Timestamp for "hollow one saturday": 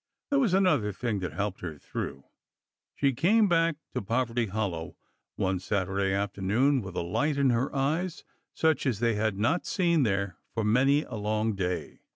4.47-6.11